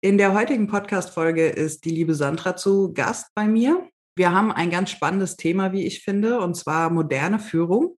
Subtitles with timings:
[0.00, 3.90] In der heutigen Podcast-Folge ist die liebe Sandra zu Gast bei mir.
[4.16, 7.96] Wir haben ein ganz spannendes Thema, wie ich finde, und zwar moderne Führung.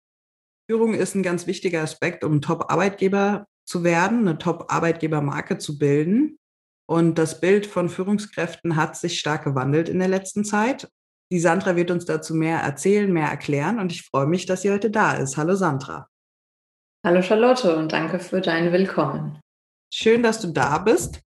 [0.67, 6.39] Führung ist ein ganz wichtiger Aspekt, um Top-Arbeitgeber zu werden, eine Top-Arbeitgebermarke zu bilden.
[6.89, 10.89] Und das Bild von Führungskräften hat sich stark gewandelt in der letzten Zeit.
[11.31, 14.73] Die Sandra wird uns dazu mehr erzählen, mehr erklären und ich freue mich, dass sie
[14.73, 15.37] heute da ist.
[15.37, 16.09] Hallo Sandra.
[17.05, 19.39] Hallo Charlotte und danke für dein Willkommen.
[19.93, 21.21] Schön, dass du da bist.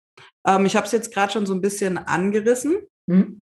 [0.46, 2.76] Ähm, ich habe es jetzt gerade schon so ein bisschen angerissen.
[3.10, 3.40] Hm?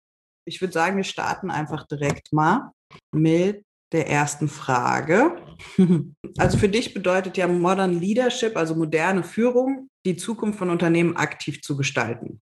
[0.47, 2.71] Ich würde sagen, wir starten einfach direkt mal
[3.13, 5.37] mit der ersten Frage.
[6.37, 11.61] Also für dich bedeutet ja Modern Leadership, also moderne Führung, die Zukunft von Unternehmen aktiv
[11.61, 12.41] zu gestalten.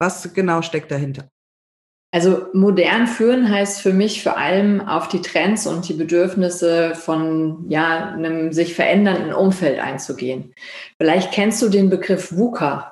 [0.00, 1.28] Was genau steckt dahinter?
[2.14, 7.68] Also modern führen heißt für mich vor allem auf die Trends und die Bedürfnisse von
[7.70, 10.54] ja, einem sich verändernden Umfeld einzugehen.
[11.00, 12.91] Vielleicht kennst du den Begriff VUCA.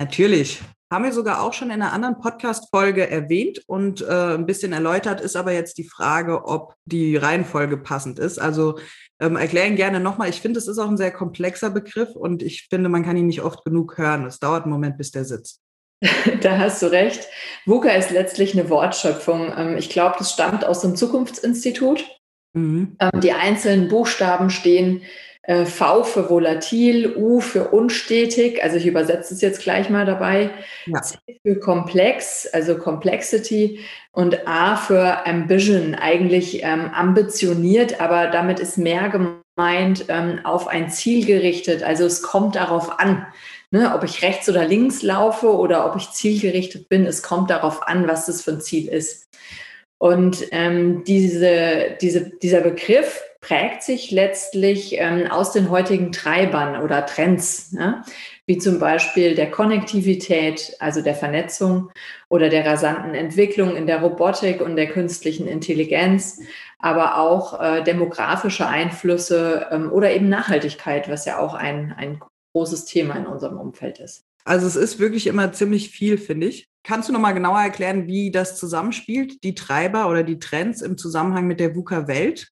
[0.00, 0.62] Natürlich.
[0.90, 5.20] Haben wir sogar auch schon in einer anderen Podcast-Folge erwähnt und äh, ein bisschen erläutert,
[5.20, 8.40] ist aber jetzt die Frage, ob die Reihenfolge passend ist.
[8.40, 8.78] Also
[9.20, 10.30] ähm, erklären gerne nochmal.
[10.30, 13.26] Ich finde, es ist auch ein sehr komplexer Begriff und ich finde, man kann ihn
[13.26, 14.24] nicht oft genug hören.
[14.24, 15.60] Es dauert einen Moment, bis der sitzt.
[16.40, 17.28] Da hast du recht.
[17.66, 19.52] VUCA ist letztlich eine Wortschöpfung.
[19.54, 22.06] Ähm, ich glaube, das stammt aus dem Zukunftsinstitut.
[22.54, 22.96] Mhm.
[22.98, 25.02] Ähm, die einzelnen Buchstaben stehen
[25.50, 30.50] v für volatil, U für unstetig, also ich übersetze es jetzt gleich mal dabei,
[30.86, 31.02] ja.
[31.02, 33.80] C für komplex, also Complexity
[34.12, 40.90] und A für Ambition, eigentlich ähm, ambitioniert, aber damit ist mehr gemeint ähm, auf ein
[40.90, 43.26] Ziel gerichtet, also es kommt darauf an.
[43.72, 47.86] Ne, ob ich rechts oder links laufe oder ob ich zielgerichtet bin, es kommt darauf
[47.86, 49.28] an, was das für ein Ziel ist.
[49.98, 57.06] Und ähm, diese, diese, dieser Begriff prägt sich letztlich ähm, aus den heutigen Treibern oder
[57.06, 58.04] Trends, ne?
[58.46, 61.90] wie zum Beispiel der Konnektivität, also der Vernetzung
[62.28, 66.40] oder der rasanten Entwicklung in der Robotik und der künstlichen Intelligenz,
[66.78, 72.20] aber auch äh, demografische Einflüsse ähm, oder eben Nachhaltigkeit, was ja auch ein, ein
[72.52, 74.24] großes Thema in unserem Umfeld ist.
[74.44, 76.66] Also es ist wirklich immer ziemlich viel, finde ich.
[76.82, 80.98] Kannst du noch mal genauer erklären, wie das zusammenspielt, die Treiber oder die Trends im
[80.98, 82.50] Zusammenhang mit der VUCA-Welt?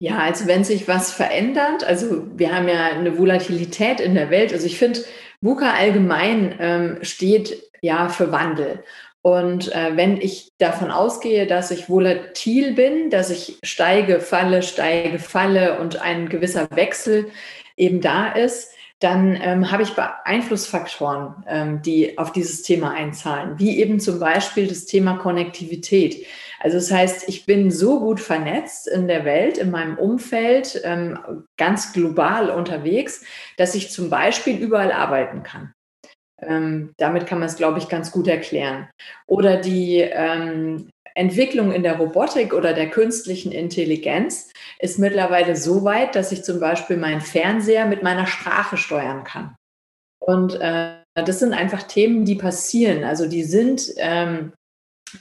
[0.00, 4.52] Ja, also wenn sich was verändert, also wir haben ja eine Volatilität in der Welt.
[4.52, 5.00] Also ich finde,
[5.40, 8.84] VUCA allgemein ähm, steht ja für Wandel.
[9.22, 15.18] Und äh, wenn ich davon ausgehe, dass ich volatil bin, dass ich steige, falle, steige,
[15.18, 17.30] falle und ein gewisser Wechsel
[17.76, 19.92] eben da ist, dann ähm, habe ich
[20.24, 26.26] Einflussfaktoren, ähm, die auf dieses Thema einzahlen, wie eben zum Beispiel das Thema Konnektivität.
[26.60, 31.44] Also das heißt, ich bin so gut vernetzt in der Welt, in meinem Umfeld, ähm,
[31.56, 33.24] ganz global unterwegs,
[33.56, 35.72] dass ich zum Beispiel überall arbeiten kann.
[36.40, 38.88] Ähm, damit kann man es, glaube ich, ganz gut erklären.
[39.26, 46.14] Oder die ähm, Entwicklung in der Robotik oder der künstlichen Intelligenz ist mittlerweile so weit,
[46.14, 49.56] dass ich zum Beispiel meinen Fernseher mit meiner Sprache steuern kann.
[50.20, 53.02] Und äh, das sind einfach Themen, die passieren.
[53.02, 54.52] Also die sind ähm,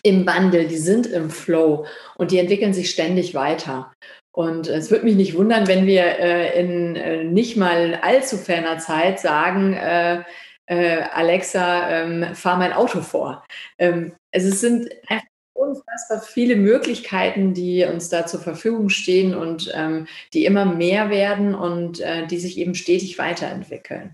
[0.04, 3.92] im Wandel, die sind im Flow und die entwickeln sich ständig weiter.
[4.32, 8.78] Und es würde mich nicht wundern, wenn wir äh, in äh, nicht mal allzu ferner
[8.78, 10.24] Zeit sagen, äh,
[10.68, 13.44] äh Alexa, ähm, fahr mein Auto vor.
[13.80, 20.08] Ähm, es sind einfach unfassbar viele Möglichkeiten, die uns da zur Verfügung stehen und ähm,
[20.34, 24.14] die immer mehr werden und äh, die sich eben stetig weiterentwickeln.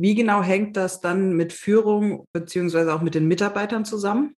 [0.00, 4.34] Wie genau hängt das dann mit Führung beziehungsweise auch mit den Mitarbeitern zusammen?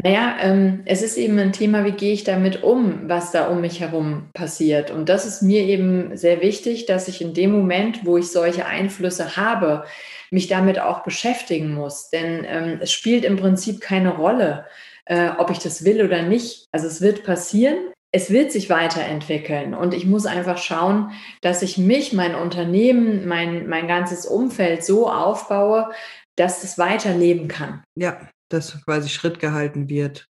[0.00, 3.60] Naja, ähm, es ist eben ein Thema, wie gehe ich damit um, was da um
[3.60, 4.92] mich herum passiert.
[4.92, 8.64] Und das ist mir eben sehr wichtig, dass ich in dem Moment, wo ich solche
[8.64, 9.84] Einflüsse habe,
[10.30, 12.10] mich damit auch beschäftigen muss.
[12.10, 14.66] Denn ähm, es spielt im Prinzip keine Rolle,
[15.06, 16.68] äh, ob ich das will oder nicht.
[16.70, 17.78] Also es wird passieren,
[18.10, 21.12] es wird sich weiterentwickeln und ich muss einfach schauen,
[21.42, 25.90] dass ich mich, mein Unternehmen, mein, mein ganzes Umfeld so aufbaue,
[26.36, 27.84] dass es weiterleben kann.
[27.96, 30.26] Ja, dass quasi Schritt gehalten wird.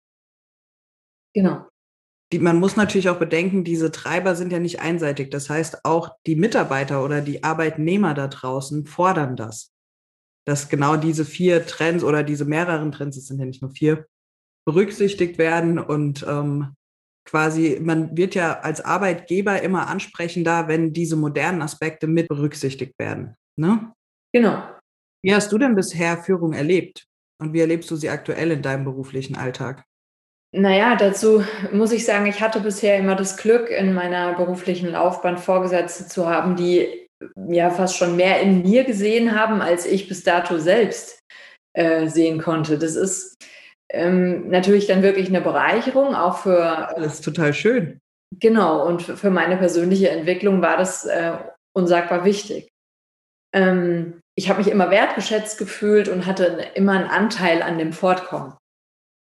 [1.33, 1.68] Genau.
[2.31, 5.30] Die, man muss natürlich auch bedenken, diese Treiber sind ja nicht einseitig.
[5.30, 9.71] Das heißt, auch die Mitarbeiter oder die Arbeitnehmer da draußen fordern das.
[10.45, 14.06] dass genau diese vier Trends oder diese mehreren Trends, es sind ja nicht nur vier,
[14.66, 16.75] berücksichtigt werden und ähm,
[17.25, 23.36] quasi, man wird ja als Arbeitgeber immer ansprechender, wenn diese modernen Aspekte mit berücksichtigt werden.
[23.60, 23.92] Ne?
[24.33, 24.63] Genau.
[25.24, 27.06] Wie hast du denn bisher Führung erlebt?
[27.42, 29.83] Und wie erlebst du sie aktuell in deinem beruflichen Alltag?
[30.54, 31.44] Naja, dazu
[31.74, 36.30] muss ich sagen, ich hatte bisher immer das Glück, in meiner beruflichen Laufbahn Vorgesetzte zu
[36.30, 37.07] haben, die
[37.50, 41.19] ja fast schon mehr in mir gesehen haben, als ich bis dato selbst
[41.74, 42.78] äh, sehen konnte.
[42.78, 43.36] Das ist
[43.90, 46.94] ähm, natürlich dann wirklich eine Bereicherung, auch für.
[46.98, 48.00] Das ist total schön.
[48.40, 51.34] Genau, und für meine persönliche Entwicklung war das äh,
[51.74, 52.68] unsagbar wichtig.
[53.54, 58.54] Ähm, ich habe mich immer wertgeschätzt gefühlt und hatte immer einen Anteil an dem Fortkommen.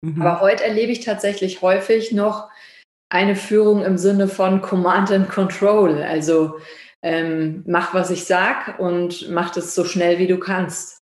[0.01, 0.21] Mhm.
[0.21, 2.49] Aber heute erlebe ich tatsächlich häufig noch
[3.09, 6.01] eine Führung im Sinne von Command and Control.
[6.01, 6.59] Also
[7.01, 10.94] ähm, mach, was ich sag und mach das so schnell, wie du kannst.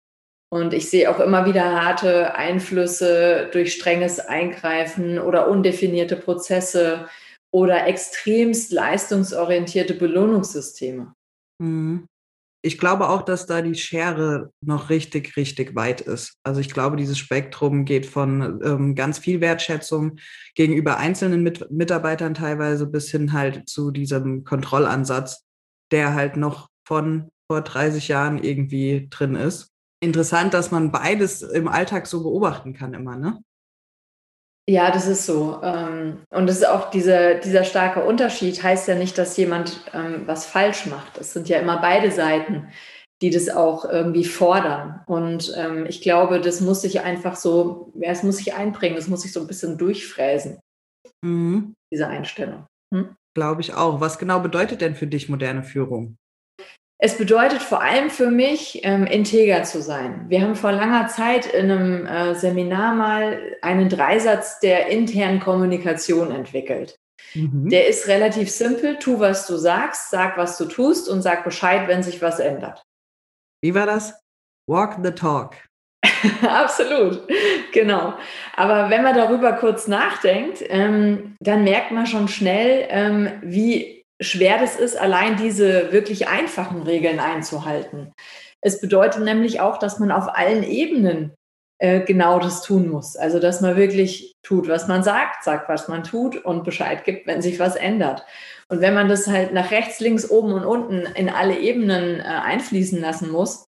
[0.53, 7.09] Und ich sehe auch immer wieder harte Einflüsse durch strenges Eingreifen oder undefinierte Prozesse
[7.51, 11.15] oder extremst leistungsorientierte Belohnungssysteme.
[11.59, 12.07] Mhm
[12.65, 16.39] ich glaube auch, dass da die Schere noch richtig, richtig weit ist.
[16.45, 20.19] Also ich glaube, dieses Spektrum geht von ähm, ganz viel Wertschätzung
[20.55, 25.45] gegenüber einzelnen Mit Mitarbeitern teilweise bis hin halt zu diesem Kontrollansatz,
[25.91, 29.72] der halt noch von vor 30 Jahren irgendwie drin ist.
[30.03, 33.41] Interessant, dass man beides im Alltag so beobachten kann immer, ne?
[34.69, 35.61] Ja, das ist so.
[35.63, 40.23] Ähm, und das ist auch diese, dieser starke Unterschied, heißt ja nicht, dass jemand ähm,
[40.27, 41.19] was falsch macht.
[41.19, 42.69] Es sind ja immer beide Seiten,
[43.23, 45.03] die das auch irgendwie fordern.
[45.07, 49.07] Und ähm, ich glaube, das muss sich einfach so, ja, es muss sich einbringen, es
[49.07, 50.59] muss sich so ein bisschen durchfräsen,
[51.25, 51.75] mhm.
[51.93, 52.67] diese Einstellung.
[52.93, 53.15] Hm?
[53.35, 54.01] Glaube ich auch.
[54.01, 56.17] Was genau bedeutet denn für dich moderne Führung?
[57.05, 60.27] Es bedeutet vor allem für mich, ähm, integer zu sein.
[60.29, 66.31] Wir haben vor langer Zeit in einem äh, Seminar mal einen Dreisatz der internen Kommunikation
[66.31, 66.95] entwickelt.
[67.35, 67.69] Mhm.
[67.71, 69.01] Der ist relativ simpel.
[69.01, 72.85] Tu, was du sagst, sag, was du tust und sag Bescheid, wenn sich was ändert.
[73.65, 74.15] Wie war das?
[74.69, 75.57] Walk the talk.
[76.43, 77.27] Absolut,
[77.73, 78.15] genau.
[78.55, 84.59] Aber wenn man darüber kurz nachdenkt, ähm, dann merkt man schon schnell, ähm, wie schwer
[84.59, 88.13] das ist, allein diese wirklich einfachen Regeln einzuhalten.
[88.61, 91.35] Es bedeutet nämlich auch, dass man auf allen Ebenen
[91.79, 93.17] äh, genau das tun muss.
[93.17, 97.27] Also, dass man wirklich tut, was man sagt, sagt, was man tut und Bescheid gibt,
[97.27, 98.25] wenn sich was ändert.
[98.69, 102.23] Und wenn man das halt nach rechts, links, oben und unten in alle Ebenen äh,
[102.23, 103.67] einfließen lassen muss,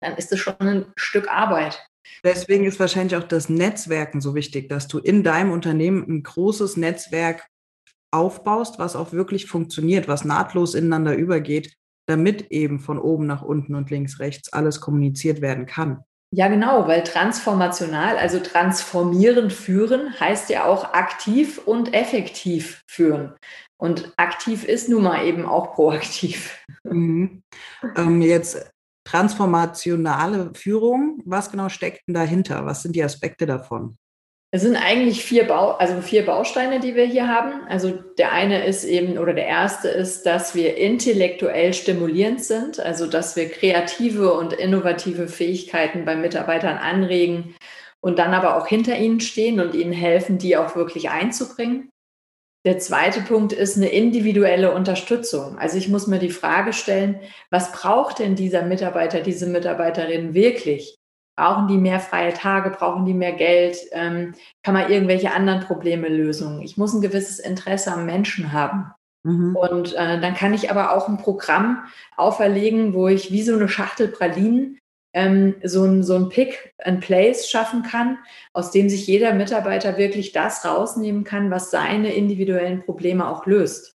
[0.00, 1.86] dann ist es schon ein Stück Arbeit.
[2.24, 6.78] Deswegen ist wahrscheinlich auch das Netzwerken so wichtig, dass du in deinem Unternehmen ein großes
[6.78, 7.46] Netzwerk
[8.14, 11.74] aufbaust, was auch wirklich funktioniert, was nahtlos ineinander übergeht,
[12.06, 16.04] damit eben von oben nach unten und links, rechts alles kommuniziert werden kann.
[16.36, 23.34] Ja, genau, weil transformational, also transformierend führen, heißt ja auch aktiv und effektiv führen.
[23.76, 26.58] Und aktiv ist nun mal eben auch proaktiv.
[26.82, 27.42] Mhm.
[27.96, 28.68] Ähm, jetzt
[29.04, 32.66] transformationale Führung, was genau steckt denn dahinter?
[32.66, 33.96] Was sind die Aspekte davon?
[34.54, 37.66] Es sind eigentlich vier, Bau, also vier Bausteine, die wir hier haben.
[37.68, 43.08] Also der eine ist eben, oder der erste ist, dass wir intellektuell stimulierend sind, also
[43.08, 47.56] dass wir kreative und innovative Fähigkeiten bei Mitarbeitern anregen
[48.00, 51.90] und dann aber auch hinter ihnen stehen und ihnen helfen, die auch wirklich einzubringen.
[52.64, 55.58] Der zweite Punkt ist eine individuelle Unterstützung.
[55.58, 57.18] Also ich muss mir die Frage stellen,
[57.50, 60.94] was braucht denn dieser Mitarbeiter, diese Mitarbeiterin wirklich?
[61.36, 62.70] Brauchen die mehr freie Tage?
[62.70, 63.76] Brauchen die mehr Geld?
[63.92, 66.62] Ähm, kann man irgendwelche anderen Probleme lösen?
[66.62, 68.92] Ich muss ein gewisses Interesse am Menschen haben.
[69.24, 69.56] Mhm.
[69.56, 71.84] Und äh, dann kann ich aber auch ein Programm
[72.16, 74.78] auferlegen, wo ich wie so eine Schachtel Pralinen
[75.14, 78.18] ähm, so ein, so ein Pick and Place schaffen kann,
[78.52, 83.94] aus dem sich jeder Mitarbeiter wirklich das rausnehmen kann, was seine individuellen Probleme auch löst.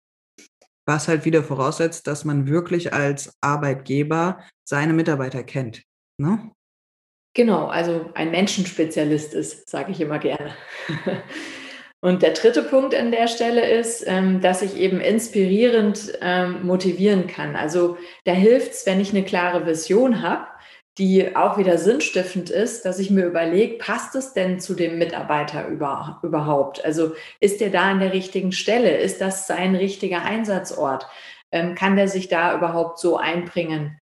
[0.88, 5.84] Was halt wieder voraussetzt, dass man wirklich als Arbeitgeber seine Mitarbeiter kennt.
[6.18, 6.52] Ne?
[7.36, 10.56] Genau, also ein Menschenspezialist ist, sage ich immer gerne.
[12.02, 17.28] Und der dritte Punkt an der Stelle ist, ähm, dass ich eben inspirierend ähm, motivieren
[17.28, 17.58] kann.
[17.58, 20.48] Also da hilft es, wenn ich eine klare Vision habe,
[20.98, 25.68] die auch wieder sinnstiftend ist, dass ich mir überlege, passt es denn zu dem Mitarbeiter
[25.68, 26.84] über, überhaupt?
[26.84, 28.98] Also ist der da an der richtigen Stelle?
[28.98, 31.06] Ist das sein richtiger Einsatzort?
[31.52, 34.00] Ähm, kann der sich da überhaupt so einbringen,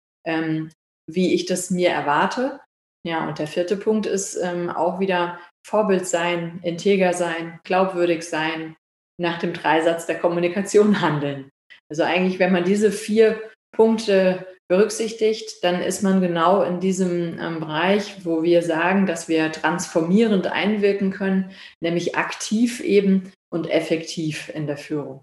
[1.05, 2.61] wie ich das mir erwarte?
[3.05, 8.75] Ja, und der vierte Punkt ist ähm, auch wieder Vorbild sein, integer sein, glaubwürdig sein,
[9.19, 11.49] nach dem Dreisatz der Kommunikation handeln.
[11.89, 13.41] Also eigentlich, wenn man diese vier
[13.75, 19.51] Punkte berücksichtigt, dann ist man genau in diesem ähm, Bereich, wo wir sagen, dass wir
[19.51, 25.21] transformierend einwirken können, nämlich aktiv eben und effektiv in der Führung.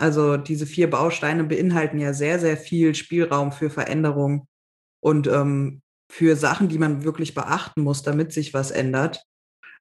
[0.00, 4.46] Also diese vier Bausteine beinhalten ja sehr, sehr viel Spielraum für Veränderung
[5.00, 9.22] und ähm, für Sachen, die man wirklich beachten muss, damit sich was ändert.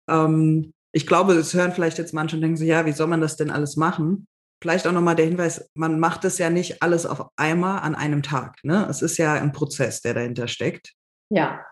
[0.07, 3.21] Ähm, ich glaube, es hören vielleicht jetzt manche und denken sich, ja, wie soll man
[3.21, 4.27] das denn alles machen?
[4.61, 8.21] Vielleicht auch nochmal der Hinweis, man macht es ja nicht alles auf einmal an einem
[8.21, 8.57] Tag.
[8.63, 8.87] Ne?
[8.89, 10.93] Es ist ja ein Prozess, der dahinter steckt.
[11.31, 11.65] Ja,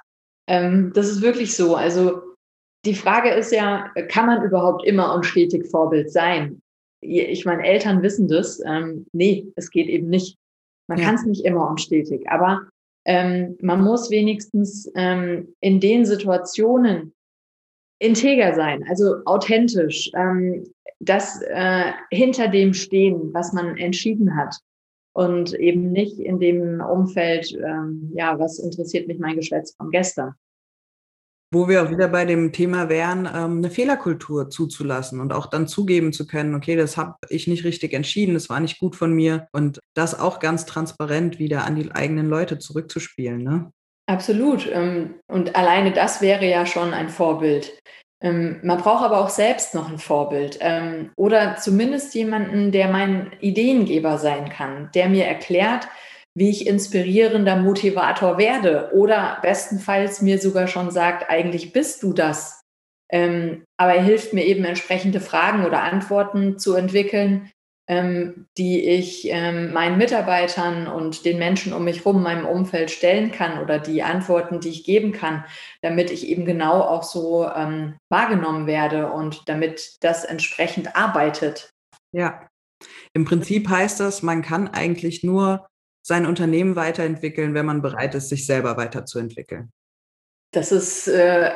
[0.48, 1.76] ähm, das ist wirklich so.
[1.76, 2.22] Also
[2.86, 6.62] die Frage ist ja, kann man überhaupt immer und stetig Vorbild sein?
[7.02, 8.60] Ich meine, Eltern wissen das.
[8.66, 10.38] Ähm, nee, es geht eben nicht.
[10.88, 11.06] Man ja.
[11.06, 12.28] kann es nicht immer und stetig.
[12.30, 12.70] Aber
[13.08, 17.14] ähm, man muss wenigstens ähm, in den Situationen
[18.00, 20.68] integer sein, also authentisch, ähm,
[21.00, 24.58] das äh, hinter dem stehen, was man entschieden hat
[25.14, 30.34] und eben nicht in dem Umfeld, ähm, ja, was interessiert mich mein Geschwätz von gestern.
[31.54, 35.68] Wo wir auch wieder bei dem Thema wären, ähm, eine Fehlerkultur zuzulassen und auch dann
[35.68, 39.14] zugeben zu können, okay, das habe ich nicht richtig entschieden, das war nicht gut von
[39.14, 43.44] mir und das auch ganz transparent wieder an die eigenen Leute zurückzuspielen.
[43.44, 43.72] Ne?
[44.08, 44.70] Absolut.
[44.72, 47.80] Ähm, und alleine das wäre ja schon ein Vorbild.
[48.22, 50.60] Ähm, man braucht aber auch selbst noch ein Vorbild
[51.16, 55.88] oder zumindest jemanden, der mein Ideengeber sein kann, der mir erklärt,
[56.38, 62.62] wie ich inspirierender Motivator werde oder bestenfalls mir sogar schon sagt, eigentlich bist du das.
[63.10, 67.50] aber er hilft mir eben entsprechende Fragen oder Antworten zu entwickeln,
[67.90, 73.32] ähm, die ich ähm, meinen Mitarbeitern und den Menschen um mich herum, meinem Umfeld stellen
[73.32, 75.46] kann oder die Antworten, die ich geben kann,
[75.82, 81.72] damit ich eben genau auch so ähm, wahrgenommen werde und damit das entsprechend arbeitet.
[82.12, 82.48] Ja,
[83.14, 85.66] im Prinzip heißt das, man kann eigentlich nur
[86.08, 89.72] sein Unternehmen weiterentwickeln, wenn man bereit ist, sich selber weiterzuentwickeln.
[90.54, 91.52] Das ist äh,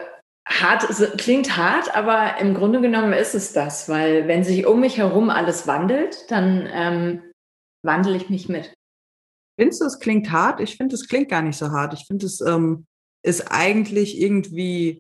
[0.46, 0.84] hart,
[1.18, 5.30] klingt hart, aber im Grunde genommen ist es das, weil wenn sich um mich herum
[5.30, 7.32] alles wandelt, dann ähm,
[7.86, 8.74] wandle ich mich mit.
[9.58, 10.60] Findest du, es klingt hart?
[10.60, 11.94] Ich finde, es klingt gar nicht so hart.
[11.94, 12.86] Ich finde, es ähm,
[13.24, 15.00] ist eigentlich irgendwie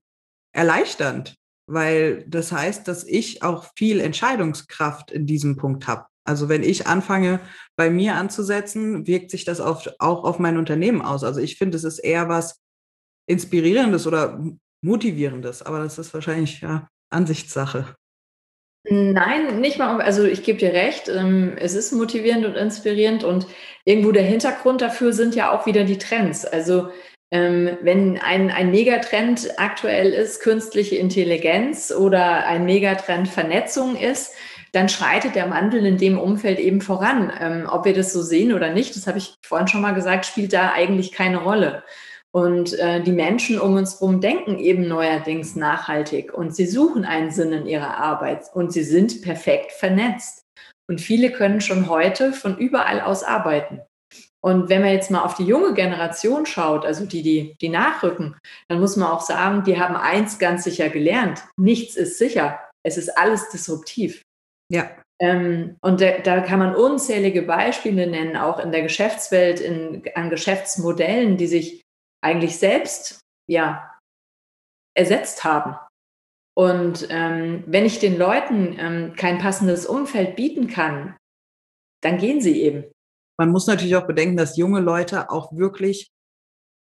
[0.55, 1.36] erleichternd,
[1.70, 6.05] weil das heißt, dass ich auch viel Entscheidungskraft in diesem Punkt habe.
[6.24, 7.40] Also wenn ich anfange,
[7.75, 11.24] bei mir anzusetzen, wirkt sich das auf, auch auf mein Unternehmen aus.
[11.24, 12.60] Also ich finde, es ist eher was
[13.28, 14.44] Inspirierendes oder
[14.82, 17.96] Motivierendes, aber das ist wahrscheinlich ja Ansichtssache.
[18.84, 20.01] Nein, nicht mal.
[20.01, 23.46] Also ich gebe dir recht, ähm, es ist motivierend und inspirierend und
[23.86, 26.46] irgendwo der Hintergrund dafür sind ja auch wieder die Trends.
[26.46, 26.90] Also
[27.30, 34.34] ähm, wenn ein, ein Megatrend aktuell ist, künstliche Intelligenz oder ein Megatrend Vernetzung ist,
[34.74, 37.32] dann schreitet der Wandel in dem Umfeld eben voran.
[37.40, 40.25] Ähm, ob wir das so sehen oder nicht, das habe ich vorhin schon mal gesagt,
[40.25, 41.84] spielt da eigentlich keine Rolle.
[42.34, 47.32] Und äh, die Menschen um uns herum denken eben neuerdings nachhaltig und sie suchen einen
[47.32, 50.46] Sinn in ihrer Arbeit und sie sind perfekt vernetzt.
[50.90, 53.82] Und viele können schon heute von überall aus arbeiten.
[54.44, 58.38] Und wenn man jetzt mal auf die junge Generation schaut, also die, die, die nachrücken,
[58.70, 61.44] dann muss man auch sagen, die haben eins ganz sicher gelernt.
[61.58, 62.60] Nichts ist sicher.
[62.84, 64.24] Es ist alles disruptiv.
[64.72, 64.90] Ja.
[65.20, 70.30] Ähm, und da, da, kann man unzählige Beispiele nennen, auch in der Geschäftswelt, in, an
[70.30, 71.84] Geschäftsmodellen, die sich
[72.24, 74.00] eigentlich selbst ja
[74.98, 75.75] ersetzt haben.
[76.58, 81.18] Und ähm, wenn ich den Leuten ähm, kein passendes Umfeld bieten kann,
[82.01, 82.86] dann gehen sie eben.
[83.40, 86.10] Man muss natürlich auch bedenken, dass junge Leute auch wirklich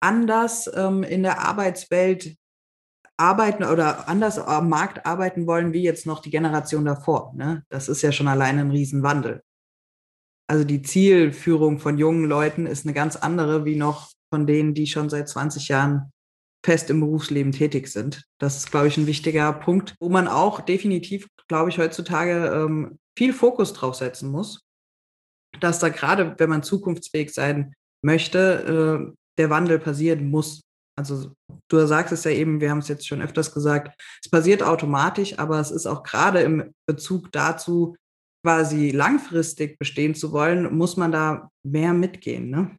[0.00, 2.36] anders ähm, in der Arbeitswelt
[3.18, 7.32] arbeiten oder anders am Markt arbeiten wollen, wie jetzt noch die Generation davor.
[7.34, 7.64] Ne?
[7.68, 9.42] Das ist ja schon alleine ein Riesenwandel.
[10.48, 14.86] Also die Zielführung von jungen Leuten ist eine ganz andere wie noch von denen, die
[14.86, 16.12] schon seit 20 Jahren
[16.64, 18.24] fest im Berufsleben tätig sind.
[18.38, 22.98] Das ist, glaube ich, ein wichtiger Punkt, wo man auch definitiv, glaube ich, heutzutage ähm,
[23.16, 24.62] viel Fokus drauf setzen muss,
[25.60, 30.62] dass da gerade, wenn man zukunftsfähig sein möchte, äh, der Wandel passieren muss.
[30.98, 31.32] Also
[31.68, 35.38] du sagst es ja eben, wir haben es jetzt schon öfters gesagt, es passiert automatisch,
[35.38, 37.94] aber es ist auch gerade im Bezug dazu,
[38.44, 42.50] quasi langfristig bestehen zu wollen, muss man da mehr mitgehen.
[42.50, 42.76] Ne?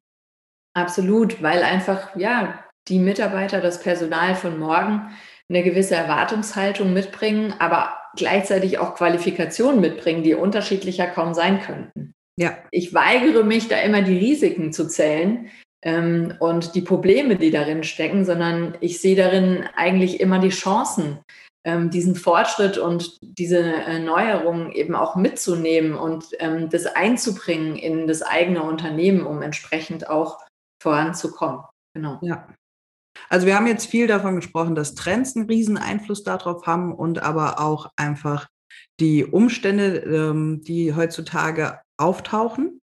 [0.76, 5.10] Absolut, weil einfach, ja, die Mitarbeiter, das Personal von morgen
[5.50, 12.14] eine gewisse Erwartungshaltung mitbringen, aber gleichzeitig auch Qualifikationen mitbringen, die unterschiedlicher kaum sein könnten.
[12.38, 12.58] Ja.
[12.72, 15.50] Ich weigere mich, da immer die Risiken zu zählen
[15.84, 21.20] ähm, und die Probleme, die darin stecken, sondern ich sehe darin eigentlich immer die Chancen,
[21.66, 28.08] ähm, diesen Fortschritt und diese äh, Neuerungen eben auch mitzunehmen und ähm, das einzubringen in
[28.08, 30.40] das eigene Unternehmen, um entsprechend auch
[30.82, 31.64] voranzukommen.
[31.94, 32.20] Genau.
[32.22, 32.48] Ja.
[33.30, 37.22] Also wir haben jetzt viel davon gesprochen, dass Trends einen riesen Einfluss darauf haben und
[37.22, 38.48] aber auch einfach
[39.00, 42.80] die Umstände, ähm, die heutzutage auftauchen.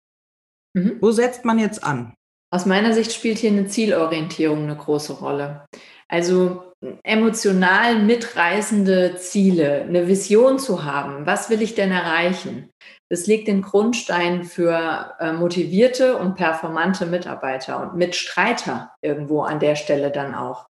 [0.74, 0.98] Mhm.
[1.02, 2.14] Wo setzt man jetzt an?
[2.54, 5.66] Aus meiner Sicht spielt hier eine Zielorientierung eine große Rolle.
[6.10, 6.64] Also
[7.04, 11.26] emotional mitreißende Ziele, eine Vision zu haben.
[11.26, 12.70] Was will ich denn erreichen?
[13.10, 19.76] Das legt den Grundstein für äh, motivierte und performante Mitarbeiter und Mitstreiter irgendwo an der
[19.76, 20.66] Stelle dann auch.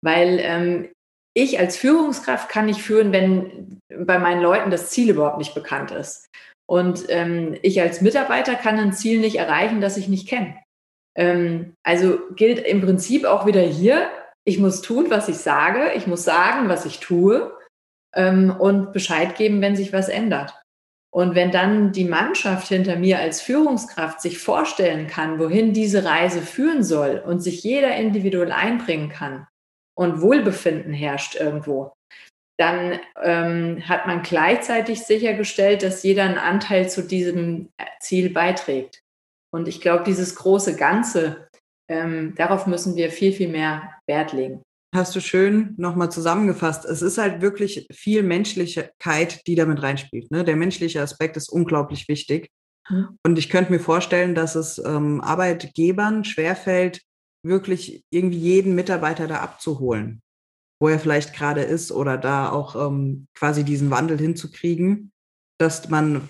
[0.00, 0.88] Weil ähm,
[1.34, 5.90] ich als Führungskraft kann nicht führen, wenn bei meinen Leuten das Ziel überhaupt nicht bekannt
[5.92, 6.26] ist.
[6.66, 10.61] Und ähm, ich als Mitarbeiter kann ein Ziel nicht erreichen, das ich nicht kenne.
[11.16, 14.10] Ähm, also gilt im Prinzip auch wieder hier,
[14.44, 17.52] ich muss tun, was ich sage, ich muss sagen, was ich tue
[18.14, 20.54] ähm, und Bescheid geben, wenn sich was ändert.
[21.14, 26.40] Und wenn dann die Mannschaft hinter mir als Führungskraft sich vorstellen kann, wohin diese Reise
[26.40, 29.46] führen soll und sich jeder individuell einbringen kann
[29.94, 31.92] und Wohlbefinden herrscht irgendwo,
[32.58, 37.68] dann ähm, hat man gleichzeitig sichergestellt, dass jeder einen Anteil zu diesem
[38.00, 39.01] Ziel beiträgt.
[39.54, 41.48] Und ich glaube, dieses große Ganze,
[41.88, 44.62] ähm, darauf müssen wir viel, viel mehr Wert legen.
[44.94, 46.84] Hast du schön nochmal zusammengefasst.
[46.84, 50.30] Es ist halt wirklich viel Menschlichkeit, die damit reinspielt.
[50.30, 50.44] Ne?
[50.44, 52.50] Der menschliche Aspekt ist unglaublich wichtig.
[52.90, 53.16] Mhm.
[53.24, 57.00] Und ich könnte mir vorstellen, dass es ähm, Arbeitgebern schwerfällt,
[57.44, 60.20] wirklich irgendwie jeden Mitarbeiter da abzuholen,
[60.80, 65.10] wo er vielleicht gerade ist oder da auch ähm, quasi diesen Wandel hinzukriegen,
[65.58, 66.28] dass man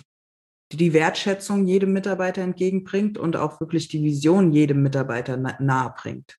[0.77, 6.39] die Wertschätzung jedem Mitarbeiter entgegenbringt und auch wirklich die Vision jedem Mitarbeiter nahe bringt.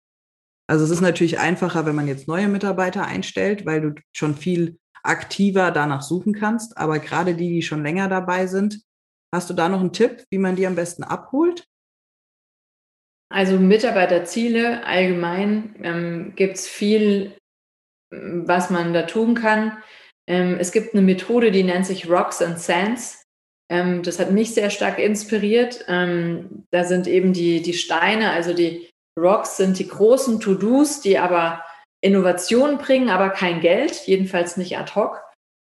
[0.68, 4.80] Also es ist natürlich einfacher, wenn man jetzt neue Mitarbeiter einstellt, weil du schon viel
[5.04, 6.78] aktiver danach suchen kannst.
[6.78, 8.82] Aber gerade die, die schon länger dabei sind,
[9.34, 11.66] hast du da noch einen Tipp, wie man die am besten abholt?
[13.30, 17.36] Also Mitarbeiterziele allgemein ähm, gibt es viel,
[18.12, 19.78] was man da tun kann.
[20.28, 23.23] Ähm, es gibt eine Methode, die nennt sich Rocks and Sands.
[23.74, 25.84] Ähm, das hat mich sehr stark inspiriert.
[25.88, 28.88] Ähm, da sind eben die, die Steine, also die
[29.20, 31.64] Rocks sind die großen To-Dos, die aber
[32.04, 35.24] Innovationen bringen, aber kein Geld, jedenfalls nicht ad hoc.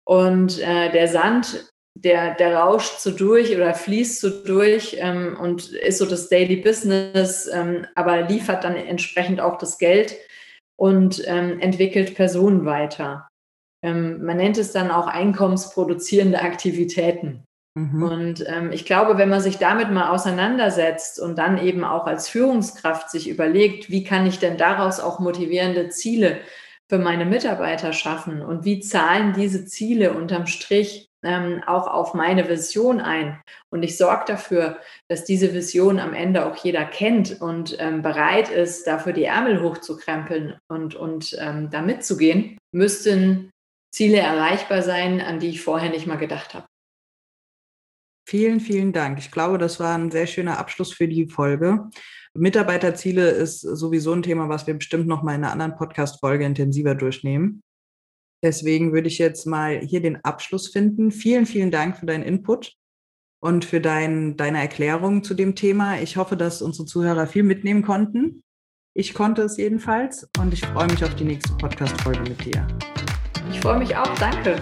[0.08, 5.72] Und äh, der Sand, der, der rauscht so durch oder fließt so durch ähm, und
[5.72, 10.18] ist so das Daily Business, ähm, aber liefert dann entsprechend auch das Geld
[10.76, 13.28] und ähm, entwickelt Personen weiter.
[13.86, 17.44] Ähm, man nennt es dann auch einkommensproduzierende Aktivitäten.
[17.76, 18.04] Mhm.
[18.04, 22.28] Und ähm, ich glaube, wenn man sich damit mal auseinandersetzt und dann eben auch als
[22.28, 26.40] Führungskraft sich überlegt, wie kann ich denn daraus auch motivierende Ziele
[26.90, 32.50] für meine Mitarbeiter schaffen und wie zahlen diese Ziele unterm Strich ähm, auch auf meine
[32.50, 33.40] Vision ein.
[33.70, 38.50] Und ich sorge dafür, dass diese Vision am Ende auch jeder kennt und ähm, bereit
[38.50, 43.52] ist, dafür die Ärmel hochzukrempeln und, und ähm, da mitzugehen, müssten
[43.94, 46.66] Ziele erreichbar sein, an die ich vorher nicht mal gedacht habe.
[48.28, 49.20] Vielen, vielen Dank.
[49.20, 51.90] Ich glaube, das war ein sehr schöner Abschluss für die Folge.
[52.34, 56.96] Mitarbeiterziele ist sowieso ein Thema, was wir bestimmt noch mal in einer anderen Podcast-Folge intensiver
[56.96, 57.62] durchnehmen.
[58.44, 61.12] Deswegen würde ich jetzt mal hier den Abschluss finden.
[61.12, 62.74] Vielen, vielen Dank für deinen Input
[63.42, 66.00] und für dein, deine Erklärung zu dem Thema.
[66.00, 68.44] Ich hoffe, dass unsere Zuhörer viel mitnehmen konnten.
[68.94, 72.68] Ich konnte es jedenfalls und ich freue mich auf die nächste Podcast-Folge mit dir.
[73.52, 74.18] Ich freue mich auch.
[74.18, 74.62] Danke.